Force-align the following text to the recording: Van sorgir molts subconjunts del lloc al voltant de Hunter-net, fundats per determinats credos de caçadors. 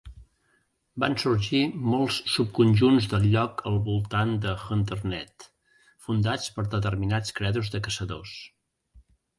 Van 1.03 1.17
sorgir 1.23 1.59
molts 1.91 2.17
subconjunts 2.37 3.09
del 3.13 3.27
lloc 3.35 3.61
al 3.73 3.77
voltant 3.91 4.33
de 4.47 4.57
Hunter-net, 4.65 5.49
fundats 6.09 6.53
per 6.59 6.69
determinats 6.77 7.39
credos 7.43 7.73
de 7.77 7.87
caçadors. 7.91 8.39